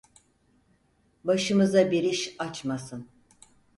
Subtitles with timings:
[1.23, 3.07] Başımıza bir iş açmasın…